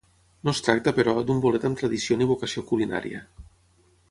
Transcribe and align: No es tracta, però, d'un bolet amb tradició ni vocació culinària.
No 0.47 0.53
es 0.55 0.61
tracta, 0.67 0.93
però, 0.99 1.13
d'un 1.27 1.43
bolet 1.45 1.67
amb 1.71 1.79
tradició 1.83 2.19
ni 2.23 2.29
vocació 2.35 2.65
culinària. 2.73 3.23